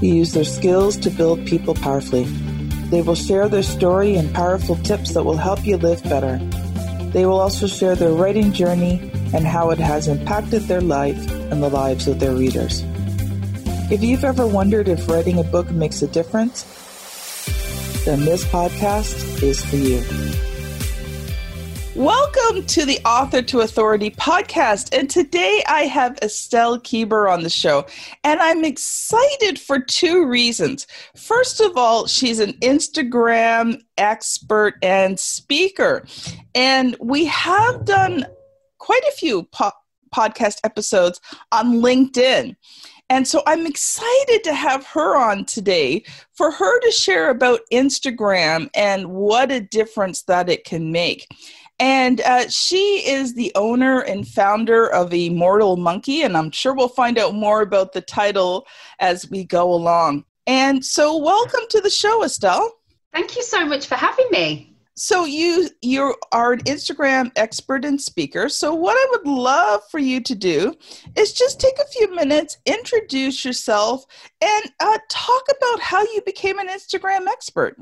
[0.00, 2.24] who use their skills to build people powerfully.
[2.90, 6.38] They will share their story and powerful tips that will help you live better.
[7.12, 11.18] They will also share their writing journey and how it has impacted their life
[11.50, 12.82] and the lives of their readers.
[13.90, 16.64] If you've ever wondered if writing a book makes a difference,
[18.04, 20.02] then this podcast is for you.
[21.98, 24.96] Welcome to the Author to Authority podcast.
[24.96, 27.86] And today I have Estelle Keeber on the show.
[28.22, 30.86] And I'm excited for two reasons.
[31.16, 36.06] First of all, she's an Instagram expert and speaker.
[36.54, 38.26] And we have done
[38.78, 39.72] quite a few po-
[40.14, 42.54] podcast episodes on LinkedIn.
[43.10, 48.70] And so I'm excited to have her on today for her to share about Instagram
[48.76, 51.26] and what a difference that it can make.
[51.78, 56.88] And uh, she is the owner and founder of Immortal Monkey, and I'm sure we'll
[56.88, 58.66] find out more about the title
[58.98, 60.24] as we go along.
[60.46, 62.72] And so, welcome to the show, Estelle.
[63.12, 64.68] Thank you so much for having me.
[64.98, 68.48] So you you are an Instagram expert and speaker.
[68.48, 70.74] So what I would love for you to do
[71.14, 74.04] is just take a few minutes, introduce yourself,
[74.40, 77.76] and uh, talk about how you became an Instagram expert.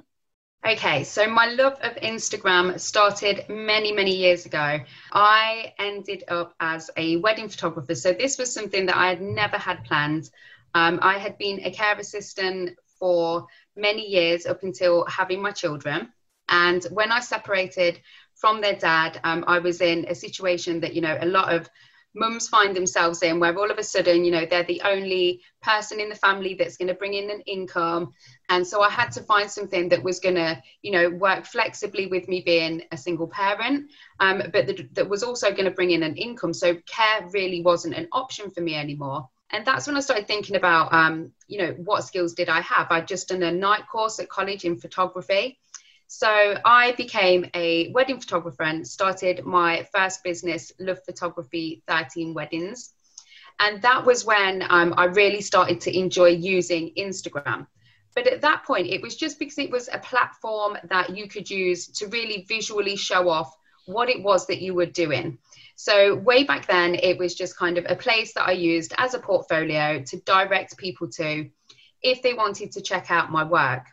[0.66, 4.80] Okay, so my love of Instagram started many, many years ago.
[5.12, 7.94] I ended up as a wedding photographer.
[7.94, 10.28] So this was something that I had never had planned.
[10.74, 16.12] Um, I had been a care assistant for many years up until having my children.
[16.48, 18.00] And when I separated
[18.34, 21.70] from their dad, um, I was in a situation that, you know, a lot of
[22.16, 26.00] mums find themselves in where all of a sudden you know they're the only person
[26.00, 28.12] in the family that's going to bring in an income.
[28.48, 32.06] And so i had to find something that was going to you know work flexibly
[32.06, 33.90] with me being a single parent
[34.20, 36.54] um, but that, that was also going to bring in an income.
[36.54, 39.28] So care really wasn't an option for me anymore.
[39.50, 42.88] And that's when i started thinking about um, you know what skills did i have?
[42.90, 45.58] I'd just done a night course at college in photography
[46.06, 52.92] so I became a wedding photographer and started my first business, Love Photography 13 Weddings.
[53.58, 57.66] And that was when um, I really started to enjoy using Instagram.
[58.14, 61.50] But at that point, it was just because it was a platform that you could
[61.50, 63.54] use to really visually show off
[63.86, 65.38] what it was that you were doing.
[65.76, 69.12] So, way back then, it was just kind of a place that I used as
[69.12, 71.50] a portfolio to direct people to
[72.02, 73.84] if they wanted to check out my work.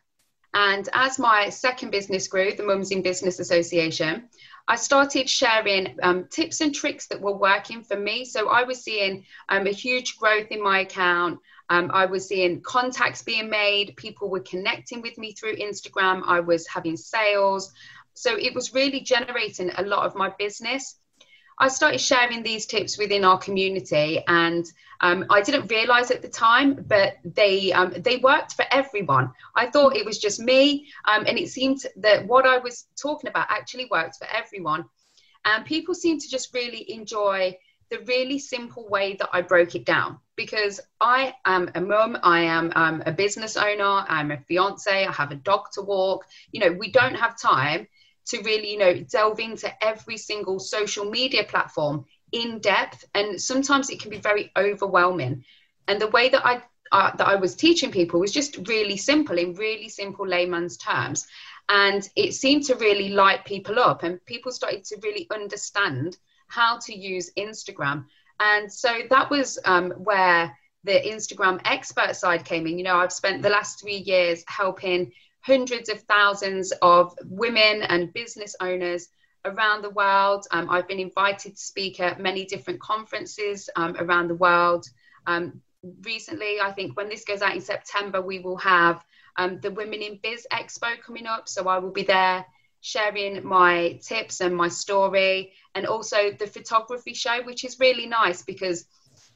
[0.54, 4.30] And as my second business grew, the Mums in Business Association,
[4.68, 8.24] I started sharing um, tips and tricks that were working for me.
[8.24, 11.40] So I was seeing um, a huge growth in my account.
[11.70, 13.98] Um, I was seeing contacts being made.
[13.98, 16.22] People were connecting with me through Instagram.
[16.26, 17.72] I was having sales.
[18.14, 21.00] So it was really generating a lot of my business.
[21.64, 24.66] I started sharing these tips within our community, and
[25.00, 29.32] um, I didn't realize at the time, but they um, they worked for everyone.
[29.56, 33.30] I thought it was just me, um, and it seemed that what I was talking
[33.30, 34.84] about actually worked for everyone.
[35.46, 37.58] And people seemed to just really enjoy
[37.90, 42.42] the really simple way that I broke it down because I am a mum, I
[42.42, 46.26] am um, a business owner, I'm a fiance, I have a dog to walk.
[46.52, 47.88] You know, we don't have time
[48.28, 53.06] to really, you know, delve into every single social media platform in depth.
[53.14, 55.44] And sometimes it can be very overwhelming.
[55.88, 59.38] And the way that I uh, that I was teaching people was just really simple
[59.40, 61.26] in really simple layman's terms.
[61.68, 66.18] And it seemed to really light people up, and people started to really understand
[66.48, 68.06] how to use Instagram.
[68.40, 72.78] And so that was um, where the Instagram expert side came in.
[72.78, 78.14] You know, I've spent the last three years helping hundreds of thousands of women and
[78.14, 79.10] business owners
[79.46, 80.46] around the world.
[80.52, 84.86] Um, I've been invited to speak at many different conferences um, around the world.
[85.28, 85.62] Um,
[86.02, 89.04] recently, I think when this goes out in September, we will have
[89.36, 91.50] um, the Women in Biz Expo coming up.
[91.50, 92.46] So I will be there
[92.80, 98.44] sharing my tips and my story, and also the photography show, which is really nice
[98.44, 98.86] because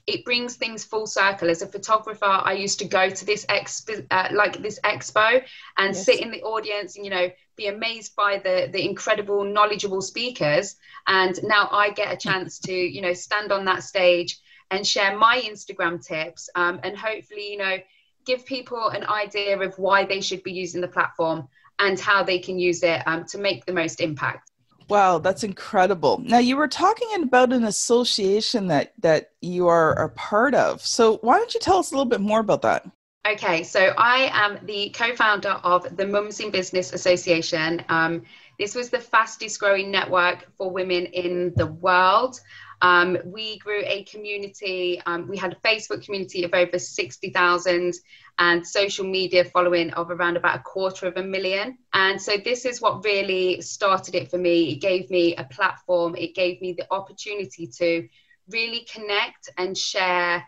[0.07, 1.50] it brings things full circle.
[1.50, 5.44] As a photographer, I used to go to this expo, uh, like this expo,
[5.77, 6.06] and yes.
[6.06, 10.77] sit in the audience and you know be amazed by the the incredible, knowledgeable speakers.
[11.07, 14.39] And now I get a chance to you know stand on that stage
[14.71, 17.77] and share my Instagram tips, um, and hopefully you know
[18.25, 21.48] give people an idea of why they should be using the platform
[21.80, 24.51] and how they can use it um, to make the most impact.
[24.89, 26.19] Wow, that's incredible.
[26.24, 30.81] Now you were talking about an association that that you are a part of.
[30.81, 32.89] So why don't you tell us a little bit more about that?
[33.28, 37.84] Okay, so I am the co-founder of the Mums in Business Association.
[37.89, 38.24] Um,
[38.57, 42.40] this was the fastest growing network for women in the world.
[42.82, 47.94] Um, we grew a community, um, we had a Facebook community of over 60,000
[48.40, 51.78] and social media following of around about a quarter of a million.
[51.94, 54.74] And so this is what really started it for me.
[54.74, 58.08] It gave me a platform, it gave me the opportunity to
[58.50, 60.44] really connect and share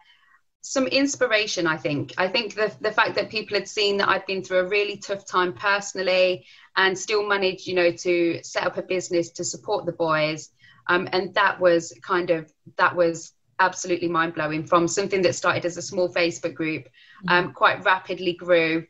[0.61, 4.25] some inspiration i think i think the, the fact that people had seen that i'd
[4.25, 6.45] been through a really tough time personally
[6.75, 10.49] and still managed you know to set up a business to support the boys
[10.89, 15.65] um, and that was kind of that was absolutely mind blowing from something that started
[15.65, 16.87] as a small Facebook group,
[17.27, 17.53] um, mm-hmm.
[17.53, 18.85] quite rapidly grew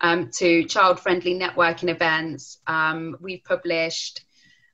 [0.00, 2.58] um, to child friendly networking events.
[2.66, 4.24] Um, we've published,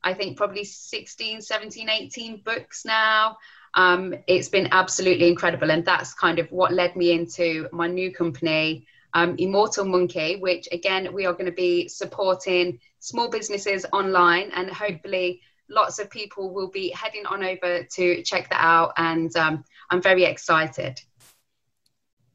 [0.03, 3.39] I think, probably 16, 17, 18 books now.
[3.75, 5.71] Um, it's been absolutely incredible.
[5.71, 8.87] And that's kind of what led me into my new company.
[9.15, 14.69] Um, Immortal Monkey, which again, we are going to be supporting small businesses online and
[14.69, 19.65] hopefully lots of people will be heading on over to check that out, and um,
[19.91, 21.01] I'm very excited.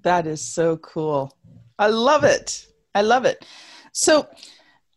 [0.01, 1.35] That is so cool.
[1.77, 2.67] I love it.
[2.95, 3.45] I love it.
[3.91, 4.27] So,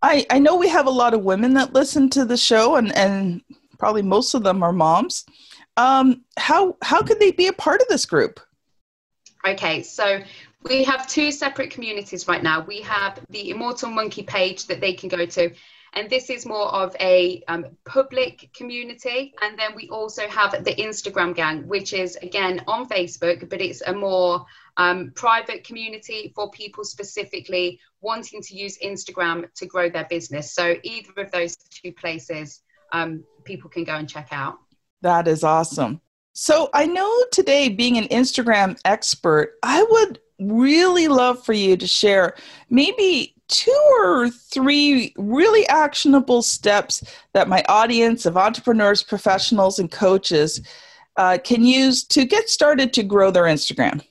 [0.02, 2.94] I I know we have a lot of women that listen to the show, and
[2.96, 3.42] and
[3.78, 5.24] probably most of them are moms.
[5.76, 8.40] Um, how how could they be a part of this group?
[9.46, 10.20] Okay, so
[10.68, 12.64] we have two separate communities right now.
[12.64, 15.50] We have the Immortal Monkey page that they can go to,
[15.94, 19.32] and this is more of a um, public community.
[19.42, 23.82] And then we also have the Instagram gang, which is again on Facebook, but it's
[23.82, 24.44] a more
[24.76, 30.52] um, private community for people specifically wanting to use Instagram to grow their business.
[30.52, 32.62] So either of those two places,
[32.92, 34.58] um, people can go and check out.
[35.02, 36.00] That is awesome.
[36.32, 41.86] So I know today, being an Instagram expert, I would really love for you to
[41.86, 42.34] share
[42.68, 50.60] maybe two or three really actionable steps that my audience of entrepreneurs, professionals, and coaches
[51.16, 54.04] uh, can use to get started to grow their Instagram?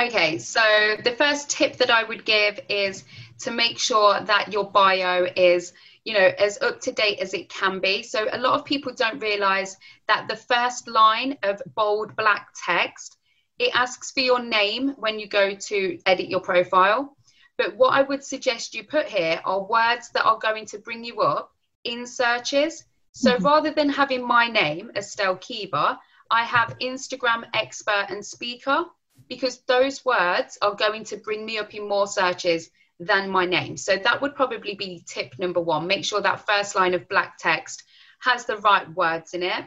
[0.00, 3.04] Okay, so the first tip that I would give is
[3.40, 5.72] to make sure that your bio is
[6.04, 8.92] you know as up to date as it can be so a lot of people
[8.92, 9.76] don't realize
[10.08, 13.18] that the first line of bold black text
[13.58, 17.16] it asks for your name when you go to edit your profile
[17.62, 21.04] but what I would suggest you put here are words that are going to bring
[21.04, 21.52] you up
[21.84, 22.84] in searches.
[23.12, 23.44] So mm-hmm.
[23.44, 25.96] rather than having my name, Estelle Keeber,
[26.30, 28.86] I have Instagram expert and speaker
[29.28, 33.76] because those words are going to bring me up in more searches than my name.
[33.76, 35.86] So that would probably be tip number one.
[35.86, 37.84] Make sure that first line of black text
[38.20, 39.66] has the right words in it.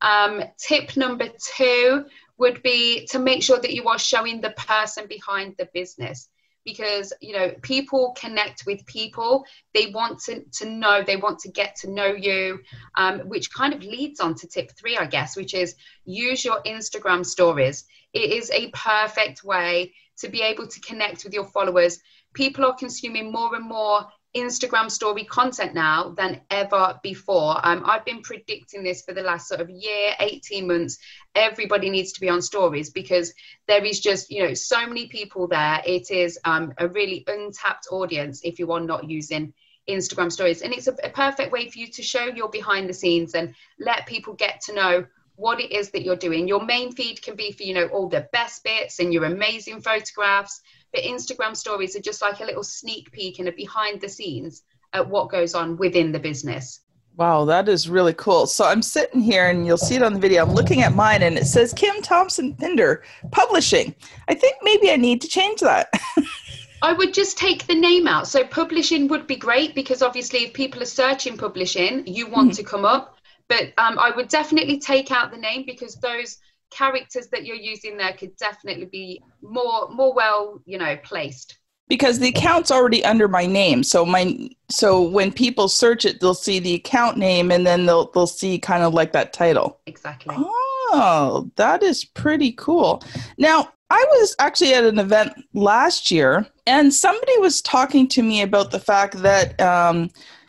[0.00, 2.06] Um, tip number two
[2.38, 6.28] would be to make sure that you are showing the person behind the business
[6.64, 9.44] because you know people connect with people.
[9.72, 12.60] They want to, to know they want to get to know you
[12.96, 15.74] um, which kind of leads on to tip three i guess which is
[16.04, 17.84] use your instagram stories.
[18.12, 21.98] It is a perfect way to be able to connect with your followers.
[22.32, 27.64] People are consuming more and more Instagram story content now than ever before.
[27.66, 30.98] Um, I've been predicting this for the last sort of year, 18 months.
[31.34, 33.32] Everybody needs to be on stories because
[33.68, 35.80] there is just, you know, so many people there.
[35.86, 39.54] It is um, a really untapped audience if you are not using
[39.88, 40.62] Instagram stories.
[40.62, 43.54] And it's a, a perfect way for you to show your behind the scenes and
[43.78, 46.48] let people get to know what it is that you're doing.
[46.48, 49.80] Your main feed can be for, you know, all the best bits and your amazing
[49.80, 50.60] photographs
[50.94, 54.62] but Instagram stories are just like a little sneak peek and a behind the scenes
[54.92, 56.80] at what goes on within the business.
[57.16, 58.46] Wow, that is really cool.
[58.46, 60.44] So I'm sitting here and you'll see it on the video.
[60.44, 63.94] I'm looking at mine and it says Kim Thompson Pinder Publishing.
[64.28, 65.90] I think maybe I need to change that.
[66.82, 68.28] I would just take the name out.
[68.28, 72.56] So publishing would be great because obviously if people are searching publishing, you want mm-hmm.
[72.56, 73.16] to come up.
[73.48, 76.38] But um, I would definitely take out the name because those
[76.74, 81.58] characters that you're using there could definitely be more more well you know placed.
[81.86, 83.82] Because the account's already under my name.
[83.82, 88.10] So my so when people search it they'll see the account name and then they'll
[88.12, 89.80] they'll see kind of like that title.
[89.86, 90.34] Exactly.
[90.38, 93.02] Oh that is pretty cool.
[93.38, 98.40] Now i was actually at an event last year and somebody was talking to me
[98.40, 100.08] about the fact that um,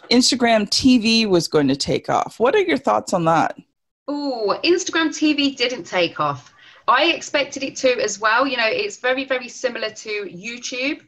[0.10, 2.40] instagram tv was going to take off.
[2.40, 3.58] What are your thoughts on that
[4.08, 6.54] Oh, Instagram TV didn't take off.
[6.88, 8.46] I expected it to as well.
[8.46, 11.02] You know, it's very, very similar to YouTube,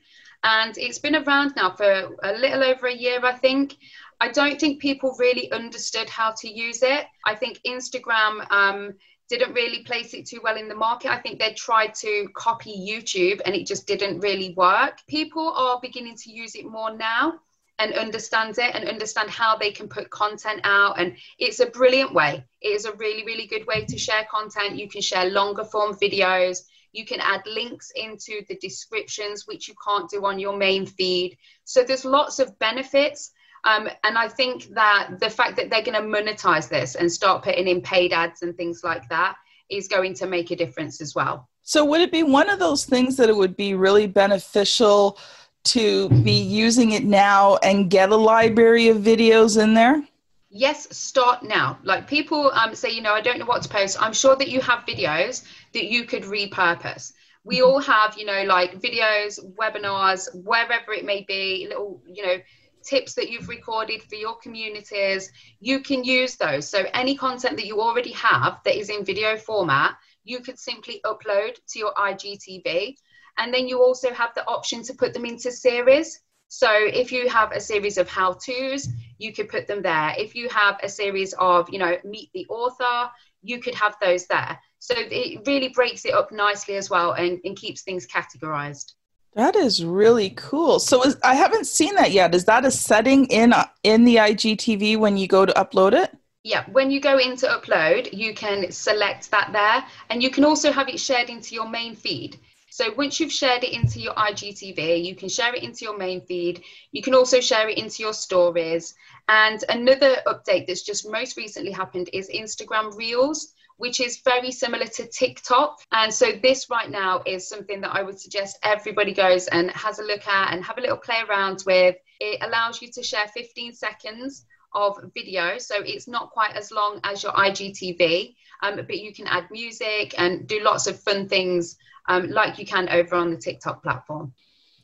[0.43, 3.77] and it's been around now for a little over a year, I think.
[4.19, 7.05] I don't think people really understood how to use it.
[7.25, 8.95] I think Instagram um,
[9.29, 11.11] didn't really place it too well in the market.
[11.11, 14.97] I think they tried to copy YouTube and it just didn't really work.
[15.07, 17.39] People are beginning to use it more now
[17.79, 20.99] and understand it and understand how they can put content out.
[20.99, 22.43] And it's a brilliant way.
[22.61, 24.77] It is a really, really good way to share content.
[24.77, 26.63] You can share longer form videos.
[26.91, 31.37] You can add links into the descriptions, which you can't do on your main feed.
[31.65, 33.31] So there's lots of benefits.
[33.63, 37.43] Um, and I think that the fact that they're going to monetize this and start
[37.43, 39.35] putting in paid ads and things like that
[39.69, 41.49] is going to make a difference as well.
[41.63, 45.19] So, would it be one of those things that it would be really beneficial
[45.67, 50.03] to be using it now and get a library of videos in there?
[50.49, 51.77] Yes, start now.
[51.83, 54.01] Like people um, say, you know, I don't know what to post.
[54.01, 55.43] I'm sure that you have videos
[55.73, 57.13] that you could repurpose.
[57.43, 57.65] We mm-hmm.
[57.65, 62.37] all have, you know, like videos, webinars, wherever it may be, little, you know,
[62.83, 66.67] tips that you've recorded for your communities, you can use those.
[66.67, 71.01] So any content that you already have that is in video format, you could simply
[71.05, 72.95] upload to your IGTV.
[73.37, 76.19] And then you also have the option to put them into series.
[76.49, 80.13] So if you have a series of how-tos, you could put them there.
[80.17, 83.11] If you have a series of, you know, meet the author,
[83.43, 84.57] you could have those there.
[84.79, 88.93] So it really breaks it up nicely as well and, and keeps things categorized.
[89.33, 90.79] That is really cool.
[90.79, 92.33] So is, I haven't seen that yet.
[92.33, 93.53] Is that a setting in
[93.83, 96.11] in the IGTV when you go to upload it?
[96.43, 100.71] Yeah, when you go into upload, you can select that there, and you can also
[100.71, 102.39] have it shared into your main feed.
[102.77, 106.21] So once you've shared it into your IGTV, you can share it into your main
[106.21, 106.63] feed.
[106.91, 108.93] You can also share it into your stories.
[109.27, 114.85] And another update that's just most recently happened is Instagram Reels which is very similar
[114.85, 115.79] to TikTok.
[115.91, 119.99] And so this right now is something that I would suggest everybody goes and has
[119.99, 121.95] a look at and have a little play around with.
[122.19, 126.99] It allows you to share 15 seconds of video, so it's not quite as long
[127.03, 131.77] as your IGTV, um, but you can add music and do lots of fun things
[132.07, 134.33] um, like you can over on the TikTok platform.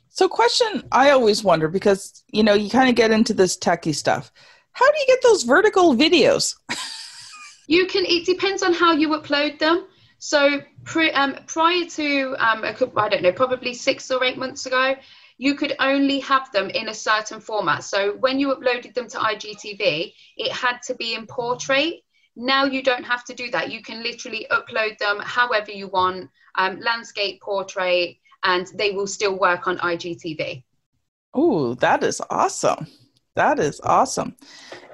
[0.08, 3.94] So, question I always wonder because you know you kind of get into this techie
[3.94, 4.32] stuff.
[4.72, 6.56] How do you get those vertical videos?
[7.66, 8.04] You can.
[8.04, 9.86] It depends on how you upload them.
[10.18, 14.94] So pre, um, prior to um, I don't know, probably six or eight months ago,
[15.36, 17.84] you could only have them in a certain format.
[17.84, 22.02] So when you uploaded them to IGTV, it had to be in portrait.
[22.36, 23.70] Now you don't have to do that.
[23.70, 29.38] You can literally upload them however you want, um, landscape, portrait, and they will still
[29.38, 30.62] work on IGTV.
[31.32, 32.86] Oh, that is awesome.
[33.34, 34.36] That is awesome.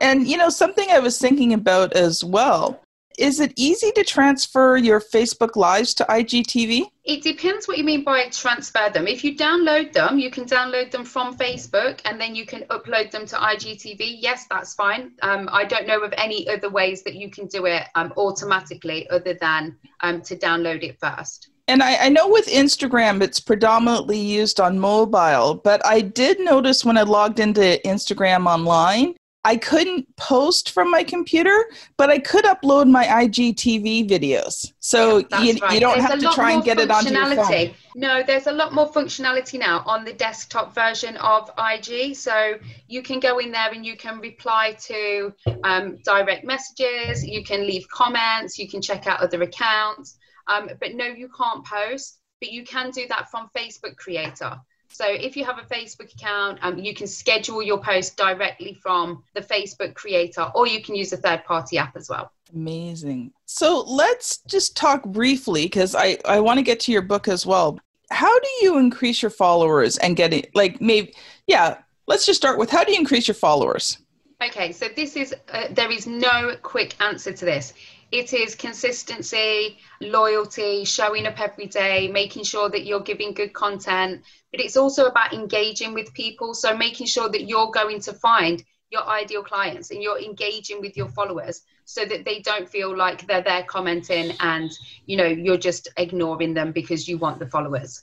[0.01, 2.81] And you know, something I was thinking about as well.
[3.21, 6.85] Is it easy to transfer your Facebook Lives to IGTV?
[7.05, 9.07] It depends what you mean by transfer them.
[9.07, 13.11] If you download them, you can download them from Facebook and then you can upload
[13.11, 14.17] them to IGTV.
[14.21, 15.13] Yes, that's fine.
[15.21, 19.07] Um, I don't know of any other ways that you can do it um, automatically
[19.11, 21.51] other than um, to download it first.
[21.69, 26.85] And I, I, know with Instagram, it's predominantly used on mobile, but I did notice
[26.85, 31.57] when I logged into Instagram online, I couldn't post from my computer,
[31.97, 34.73] but I could upload my IGTV videos.
[34.81, 35.73] So yeah, you, right.
[35.73, 37.71] you don't there's have to try and get it onto your phone.
[37.97, 42.15] No, there's a lot more functionality now on the desktop version of IG.
[42.17, 45.33] So you can go in there and you can reply to
[45.65, 50.19] um, direct messages, you can leave comments, you can check out other accounts.
[50.49, 54.61] Um, but no, you can't post, but you can do that from Facebook Creator.
[54.93, 59.23] So if you have a Facebook account, um, you can schedule your post directly from
[59.35, 62.33] the Facebook creator, or you can use a third party app as well.
[62.53, 63.33] Amazing.
[63.47, 67.47] So let's just talk briefly because I, I want to get to your book as
[67.47, 67.79] well.
[68.11, 70.51] How do you increase your followers and get it?
[70.55, 71.15] Like, maybe,
[71.47, 71.79] yeah,
[72.09, 73.99] let's just start with how do you increase your followers?
[74.43, 77.75] Okay, so this is, uh, there is no quick answer to this
[78.13, 84.23] it is consistency, loyalty, showing up every day, making sure that you're giving good content.
[84.51, 86.55] But it's also about engaging with people.
[86.55, 90.97] So making sure that you're going to find your ideal clients and you're engaging with
[90.97, 94.73] your followers so that they don't feel like they're there commenting and
[95.07, 98.03] you know you're just ignoring them because you want the followers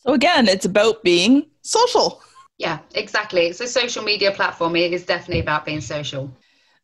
[0.00, 2.20] so again it's about being social
[2.58, 3.46] yeah exactly.
[3.46, 6.30] It's a social media platform it is definitely about being social.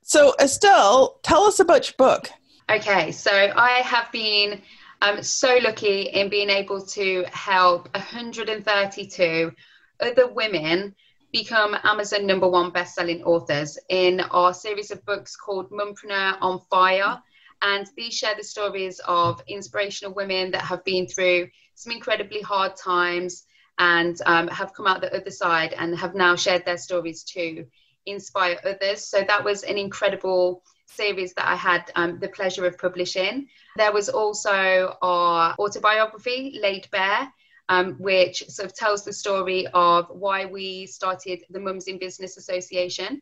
[0.03, 2.31] So estelle tell us about your book.
[2.71, 4.63] Okay, so I have been
[5.03, 9.53] um, so lucky in being able to help 132
[10.01, 10.95] other women
[11.33, 17.21] become Amazon number one best-selling authors in our series of books called Mumpreneur on Fire.
[17.63, 22.77] And these share the stories of inspirational women that have been through some incredibly hard
[22.77, 23.45] times
[23.83, 27.67] and um, have come out the other side and have now shared their stories to
[28.07, 29.05] inspire others.
[29.09, 33.49] So that was an incredible series that I had um, the pleasure of publishing.
[33.77, 37.33] There was also our autobiography, Laid Bare,
[37.69, 42.37] um, which sort of tells the story of why we started the Mums in Business
[42.37, 43.21] Association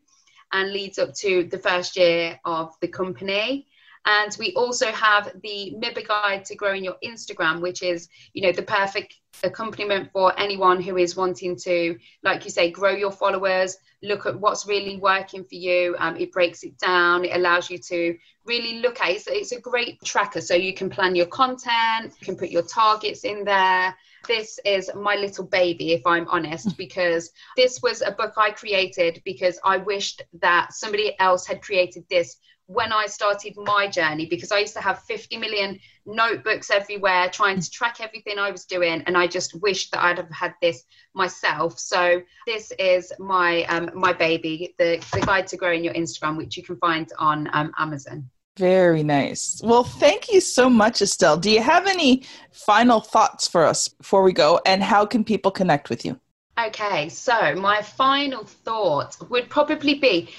[0.51, 3.67] and leads up to the first year of the company.
[4.05, 8.51] And we also have the MIBA guide to growing your Instagram, which is, you know,
[8.51, 13.77] the perfect accompaniment for anyone who is wanting to, like you say, grow your followers,
[14.01, 15.95] look at what's really working for you.
[15.99, 17.25] Um, it breaks it down.
[17.25, 19.15] It allows you to really look at it.
[19.17, 20.41] It's, it's a great tracker.
[20.41, 23.95] So you can plan your content, you can put your targets in there.
[24.27, 29.21] This is my little baby, if I'm honest, because this was a book I created
[29.25, 32.37] because I wished that somebody else had created this
[32.67, 37.59] when I started my journey because I used to have 50 million notebooks everywhere trying
[37.59, 40.83] to track everything I was doing and I just wished that I'd have had this
[41.13, 41.77] myself.
[41.79, 46.55] So this is my um, my baby the, the guide to growing your Instagram which
[46.55, 48.29] you can find on um, Amazon
[48.61, 49.59] very nice.
[49.63, 51.37] Well, thank you so much, Estelle.
[51.37, 54.61] Do you have any final thoughts for us before we go?
[54.67, 56.19] And how can people connect with you?
[56.67, 60.29] Okay, so my final thought would probably be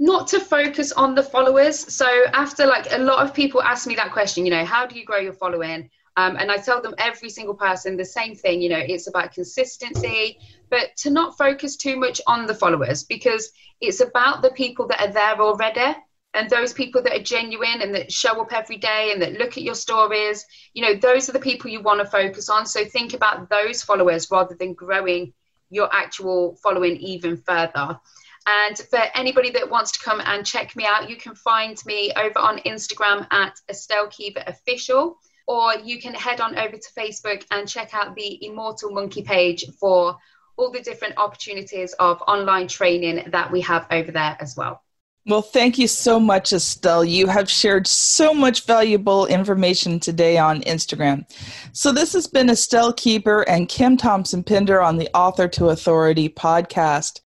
[0.00, 1.78] not to focus on the followers.
[1.94, 4.98] So after like a lot of people ask me that question, you know, how do
[4.98, 5.88] you grow your following?
[6.16, 9.32] Um, and I tell them every single person the same thing, you know, it's about
[9.32, 14.88] consistency, but to not focus too much on the followers because it's about the people
[14.88, 15.94] that are there already
[16.34, 19.56] and those people that are genuine and that show up every day and that look
[19.56, 22.64] at your stories, you know, those are the people you want to focus on.
[22.64, 25.34] So think about those followers rather than growing
[25.68, 27.98] your actual following even further.
[28.46, 32.12] And for anybody that wants to come and check me out, you can find me
[32.16, 37.44] over on Instagram at Estelle Keeber Official, or you can head on over to Facebook
[37.50, 40.16] and check out the Immortal Monkey page for
[40.56, 44.82] all the different opportunities of online training that we have over there as well.
[45.24, 47.04] Well, thank you so much, Estelle.
[47.04, 51.24] You have shared so much valuable information today on Instagram.
[51.72, 56.28] So, this has been Estelle Keeber and Kim Thompson Pinder on the Author to Authority
[56.28, 57.20] podcast.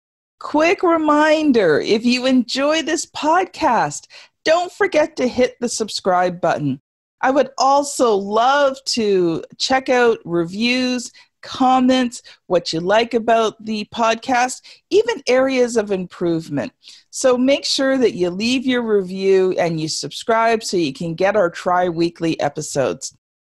[0.41, 4.07] Quick reminder if you enjoy this podcast,
[4.43, 6.81] don't forget to hit the subscribe button.
[7.21, 14.63] I would also love to check out reviews, comments, what you like about the podcast,
[14.89, 16.73] even areas of improvement.
[17.15, 21.37] So make sure that you leave your review and you subscribe so you can get
[21.37, 23.15] our tri weekly episodes.